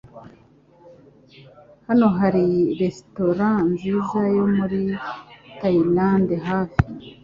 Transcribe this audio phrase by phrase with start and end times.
[1.87, 2.43] Hano hari
[2.79, 4.81] resitora nziza yo muri
[5.59, 6.81] Tayilande hafi.